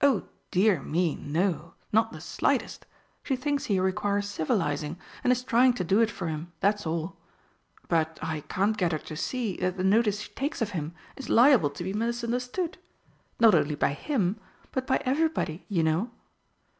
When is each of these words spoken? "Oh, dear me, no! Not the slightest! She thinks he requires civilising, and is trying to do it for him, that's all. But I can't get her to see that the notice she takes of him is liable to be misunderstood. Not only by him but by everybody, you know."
"Oh, 0.00 0.24
dear 0.50 0.82
me, 0.82 1.14
no! 1.14 1.74
Not 1.92 2.10
the 2.10 2.20
slightest! 2.20 2.86
She 3.22 3.36
thinks 3.36 3.66
he 3.66 3.78
requires 3.78 4.28
civilising, 4.28 4.98
and 5.22 5.32
is 5.32 5.44
trying 5.44 5.74
to 5.74 5.84
do 5.84 6.00
it 6.00 6.10
for 6.10 6.26
him, 6.26 6.50
that's 6.58 6.88
all. 6.88 7.16
But 7.86 8.18
I 8.20 8.40
can't 8.40 8.76
get 8.76 8.90
her 8.90 8.98
to 8.98 9.14
see 9.16 9.56
that 9.58 9.76
the 9.76 9.84
notice 9.84 10.22
she 10.22 10.32
takes 10.32 10.60
of 10.60 10.70
him 10.70 10.92
is 11.14 11.28
liable 11.28 11.70
to 11.70 11.84
be 11.84 11.92
misunderstood. 11.92 12.78
Not 13.38 13.54
only 13.54 13.76
by 13.76 13.92
him 13.92 14.40
but 14.72 14.88
by 14.88 15.00
everybody, 15.04 15.64
you 15.68 15.84
know." 15.84 16.10